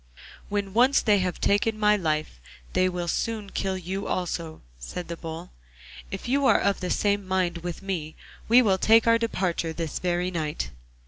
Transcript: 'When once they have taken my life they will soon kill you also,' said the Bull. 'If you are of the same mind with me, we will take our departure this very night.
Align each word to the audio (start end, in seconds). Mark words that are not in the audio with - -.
'When 0.49 0.73
once 0.73 0.99
they 1.01 1.19
have 1.19 1.39
taken 1.39 1.77
my 1.79 1.95
life 1.95 2.41
they 2.73 2.89
will 2.89 3.07
soon 3.07 3.51
kill 3.51 3.77
you 3.77 4.07
also,' 4.07 4.61
said 4.79 5.09
the 5.09 5.15
Bull. 5.15 5.51
'If 6.09 6.27
you 6.27 6.47
are 6.47 6.59
of 6.59 6.79
the 6.79 6.89
same 6.89 7.27
mind 7.27 7.59
with 7.59 7.83
me, 7.83 8.15
we 8.49 8.63
will 8.63 8.79
take 8.79 9.05
our 9.05 9.19
departure 9.19 9.73
this 9.73 9.99
very 9.99 10.31
night. 10.31 10.71